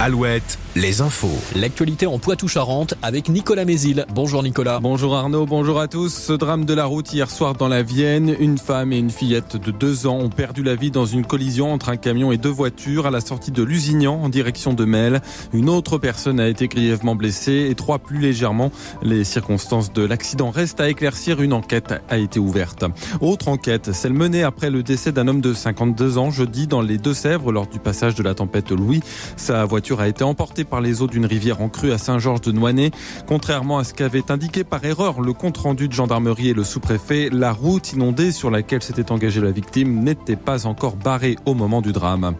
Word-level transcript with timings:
Alouette, 0.00 0.58
les 0.76 1.00
infos. 1.00 1.28
L'actualité 1.56 2.06
en 2.06 2.20
Poitou-Charentes 2.20 2.94
avec 3.02 3.28
Nicolas 3.28 3.64
Mézil. 3.64 4.06
Bonjour 4.14 4.42
Nicolas. 4.42 4.78
Bonjour 4.80 5.16
Arnaud, 5.16 5.44
bonjour 5.44 5.80
à 5.80 5.88
tous. 5.88 6.14
Ce 6.14 6.32
drame 6.32 6.64
de 6.64 6.74
la 6.74 6.84
route 6.84 7.12
hier 7.12 7.28
soir 7.28 7.54
dans 7.54 7.66
la 7.66 7.82
Vienne, 7.82 8.36
une 8.38 8.56
femme 8.56 8.92
et 8.92 8.98
une 8.98 9.10
fillette 9.10 9.56
de 9.56 9.72
deux 9.72 10.06
ans 10.06 10.18
ont 10.18 10.28
perdu 10.28 10.62
la 10.62 10.76
vie 10.76 10.92
dans 10.92 11.06
une 11.06 11.26
collision 11.26 11.72
entre 11.72 11.88
un 11.88 11.96
camion 11.96 12.30
et 12.30 12.38
deux 12.38 12.50
voitures 12.50 13.06
à 13.06 13.10
la 13.10 13.20
sortie 13.20 13.50
de 13.50 13.64
Lusignan 13.64 14.22
en 14.22 14.28
direction 14.28 14.72
de 14.72 14.84
Mel. 14.84 15.22
Une 15.52 15.68
autre 15.68 15.98
personne 15.98 16.38
a 16.38 16.46
été 16.46 16.68
grièvement 16.68 17.16
blessée 17.16 17.66
et 17.68 17.74
trois 17.74 17.98
plus 17.98 18.18
légèrement. 18.18 18.70
Les 19.02 19.24
circonstances 19.24 19.92
de 19.92 20.04
l'accident 20.04 20.50
restent 20.50 20.80
à 20.80 20.88
éclaircir. 20.88 21.42
Une 21.42 21.52
enquête 21.52 21.94
a 22.08 22.16
été 22.16 22.38
ouverte. 22.38 22.84
Autre 23.20 23.48
enquête, 23.48 23.92
celle 23.92 24.12
menée 24.12 24.44
après 24.44 24.70
le 24.70 24.84
décès 24.84 25.10
d'un 25.10 25.26
homme 25.26 25.40
de 25.40 25.52
52 25.52 26.18
ans 26.18 26.30
jeudi 26.30 26.68
dans 26.68 26.80
les 26.80 26.98
Deux-Sèvres 26.98 27.50
lors 27.50 27.66
du 27.66 27.80
passage 27.80 28.14
de 28.14 28.22
la 28.22 28.34
tempête 28.34 28.70
Louis. 28.70 29.00
Sa 29.36 29.64
voiture 29.64 30.00
a 30.00 30.06
été 30.06 30.22
emportée 30.22 30.59
par 30.64 30.80
les 30.80 31.02
eaux 31.02 31.06
d'une 31.06 31.26
rivière 31.26 31.60
en 31.60 31.68
crue 31.68 31.92
à 31.92 31.98
Saint-Georges 31.98 32.40
de 32.42 32.52
Noinet. 32.52 32.90
Contrairement 33.26 33.78
à 33.78 33.84
ce 33.84 33.94
qu'avait 33.94 34.30
indiqué 34.30 34.64
par 34.64 34.84
erreur 34.84 35.20
le 35.20 35.32
compte-rendu 35.32 35.88
de 35.88 35.92
gendarmerie 35.92 36.48
et 36.48 36.54
le 36.54 36.64
sous-préfet, 36.64 37.28
la 37.32 37.52
route 37.52 37.92
inondée 37.92 38.32
sur 38.32 38.50
laquelle 38.50 38.82
s'était 38.82 39.12
engagée 39.12 39.40
la 39.40 39.50
victime 39.50 40.02
n'était 40.02 40.36
pas 40.36 40.66
encore 40.66 40.96
barrée 40.96 41.36
au 41.46 41.54
moment 41.54 41.80
du 41.82 41.92
drame. 41.92 42.34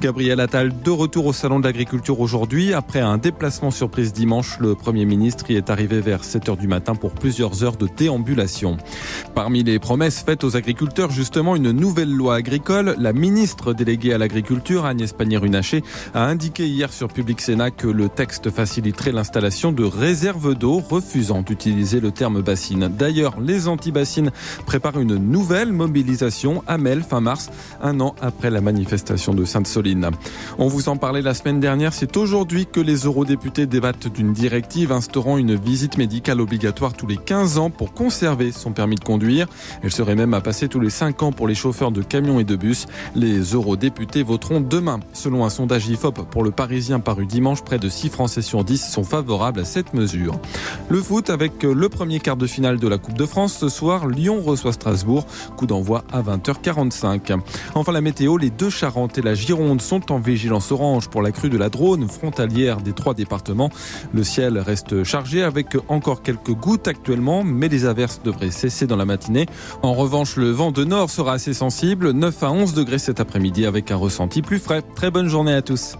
Gabriel 0.00 0.40
Attal, 0.40 0.72
de 0.82 0.90
retour 0.90 1.26
au 1.26 1.32
Salon 1.32 1.60
de 1.60 1.64
l'Agriculture 1.64 2.20
aujourd'hui. 2.20 2.72
Après 2.72 3.00
un 3.00 3.18
déplacement 3.18 3.70
surprise 3.70 4.12
dimanche, 4.12 4.58
le 4.60 4.74
Premier 4.74 5.04
ministre 5.04 5.50
y 5.50 5.56
est 5.56 5.70
arrivé 5.70 6.00
vers 6.00 6.24
7 6.24 6.48
heures 6.48 6.56
du 6.56 6.68
matin 6.68 6.94
pour 6.94 7.12
plusieurs 7.12 7.64
heures 7.64 7.76
de 7.76 7.88
déambulation. 7.96 8.76
Parmi 9.34 9.62
les 9.62 9.78
promesses 9.78 10.22
faites 10.24 10.44
aux 10.44 10.56
agriculteurs, 10.56 11.10
justement, 11.10 11.56
une 11.56 11.70
nouvelle 11.70 12.12
loi 12.12 12.36
agricole. 12.36 12.94
La 12.98 13.12
ministre 13.12 13.72
déléguée 13.72 14.12
à 14.12 14.18
l'agriculture, 14.18 14.84
Agnès 14.84 15.12
Pannier-Runacher, 15.12 15.82
a 16.14 16.24
indiqué 16.24 16.66
hier 16.66 16.92
sur 16.92 17.08
Public 17.08 17.40
Sénat 17.40 17.65
que 17.70 17.86
le 17.86 18.08
texte 18.08 18.50
faciliterait 18.50 19.12
l'installation 19.12 19.72
de 19.72 19.84
réserves 19.84 20.54
d'eau, 20.54 20.78
refusant 20.78 21.42
d'utiliser 21.42 22.00
le 22.00 22.10
terme 22.10 22.42
bassine. 22.42 22.88
D'ailleurs, 22.88 23.40
les 23.40 23.68
anti-bassines 23.68 24.30
préparent 24.66 25.00
une 25.00 25.16
nouvelle 25.16 25.72
mobilisation 25.72 26.62
à 26.66 26.78
Mel 26.78 27.02
fin 27.02 27.20
mars, 27.20 27.50
un 27.82 28.00
an 28.00 28.14
après 28.20 28.50
la 28.50 28.60
manifestation 28.60 29.34
de 29.34 29.44
Sainte-Soline. 29.44 30.10
On 30.58 30.68
vous 30.68 30.88
en 30.88 30.96
parlait 30.96 31.22
la 31.22 31.34
semaine 31.34 31.60
dernière, 31.60 31.92
c'est 31.92 32.16
aujourd'hui 32.16 32.66
que 32.66 32.80
les 32.80 33.04
eurodéputés 33.04 33.66
débattent 33.66 34.08
d'une 34.08 34.32
directive 34.32 34.92
instaurant 34.92 35.38
une 35.38 35.54
visite 35.54 35.98
médicale 35.98 36.40
obligatoire 36.40 36.94
tous 36.94 37.06
les 37.06 37.16
15 37.16 37.58
ans 37.58 37.70
pour 37.70 37.92
conserver 37.92 38.52
son 38.52 38.72
permis 38.72 38.96
de 38.96 39.04
conduire. 39.04 39.46
Elle 39.82 39.92
serait 39.92 40.14
même 40.14 40.34
à 40.34 40.40
passer 40.40 40.68
tous 40.68 40.80
les 40.80 40.90
5 40.90 41.22
ans 41.22 41.32
pour 41.32 41.48
les 41.48 41.54
chauffeurs 41.54 41.92
de 41.92 42.02
camions 42.02 42.40
et 42.40 42.44
de 42.44 42.56
bus. 42.56 42.86
Les 43.14 43.40
eurodéputés 43.54 44.22
voteront 44.22 44.60
demain. 44.60 45.00
Selon 45.12 45.44
un 45.44 45.50
sondage 45.50 45.88
IFOP 45.88 46.26
pour 46.30 46.44
le 46.44 46.50
Parisien, 46.50 47.00
paru 47.00 47.26
dimanche, 47.26 47.55
près 47.62 47.78
de 47.78 47.88
6 47.88 48.10
Français 48.10 48.42
sur 48.42 48.64
10 48.64 48.90
sont 48.90 49.04
favorables 49.04 49.60
à 49.60 49.64
cette 49.64 49.94
mesure. 49.94 50.38
Le 50.88 51.00
foot 51.00 51.30
avec 51.30 51.62
le 51.62 51.88
premier 51.88 52.20
quart 52.20 52.36
de 52.36 52.46
finale 52.46 52.78
de 52.78 52.88
la 52.88 52.98
Coupe 52.98 53.16
de 53.16 53.26
France. 53.26 53.56
Ce 53.58 53.68
soir, 53.68 54.06
Lyon 54.06 54.40
reçoit 54.42 54.72
Strasbourg. 54.72 55.26
Coup 55.56 55.66
d'envoi 55.66 56.04
à 56.12 56.22
20h45. 56.22 57.38
Enfin, 57.74 57.92
la 57.92 58.00
météo, 58.00 58.36
les 58.36 58.50
deux 58.50 58.70
Charentes 58.70 59.18
et 59.18 59.22
la 59.22 59.34
Gironde 59.34 59.80
sont 59.80 60.12
en 60.12 60.18
vigilance 60.18 60.72
orange 60.72 61.08
pour 61.08 61.22
la 61.22 61.32
crue 61.32 61.50
de 61.50 61.58
la 61.58 61.68
Drône, 61.68 62.08
frontalière 62.08 62.80
des 62.80 62.92
trois 62.92 63.14
départements. 63.14 63.70
Le 64.12 64.24
ciel 64.24 64.58
reste 64.58 65.04
chargé 65.04 65.42
avec 65.42 65.76
encore 65.88 66.22
quelques 66.22 66.52
gouttes 66.52 66.88
actuellement, 66.88 67.44
mais 67.44 67.68
les 67.68 67.84
averses 67.84 68.20
devraient 68.24 68.50
cesser 68.50 68.86
dans 68.86 68.96
la 68.96 69.04
matinée. 69.04 69.46
En 69.82 69.94
revanche, 69.94 70.36
le 70.36 70.50
vent 70.50 70.72
de 70.72 70.84
nord 70.84 71.10
sera 71.10 71.34
assez 71.34 71.54
sensible, 71.54 72.10
9 72.10 72.42
à 72.42 72.50
11 72.50 72.74
degrés 72.74 72.98
cet 72.98 73.20
après-midi 73.20 73.66
avec 73.66 73.90
un 73.90 73.96
ressenti 73.96 74.42
plus 74.42 74.58
frais. 74.58 74.82
Très 74.94 75.10
bonne 75.10 75.28
journée 75.28 75.54
à 75.54 75.62
tous. 75.62 75.96